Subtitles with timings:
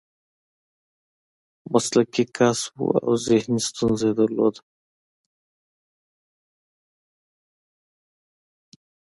[1.57, 4.61] هغه مسلکي کس و او ذهني ستونزه یې لرله